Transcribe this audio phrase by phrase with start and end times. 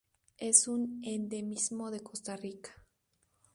[0.39, 2.71] Es un endemismo de Costa Rica.